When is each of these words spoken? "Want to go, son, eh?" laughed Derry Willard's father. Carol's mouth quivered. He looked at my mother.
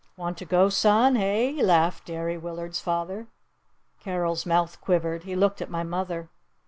"Want 0.17 0.35
to 0.39 0.45
go, 0.45 0.67
son, 0.69 1.15
eh?" 1.15 1.61
laughed 1.61 2.05
Derry 2.07 2.35
Willard's 2.35 2.79
father. 2.79 3.27
Carol's 3.99 4.47
mouth 4.47 4.81
quivered. 4.81 5.25
He 5.25 5.35
looked 5.35 5.61
at 5.61 5.69
my 5.69 5.83
mother. 5.83 6.31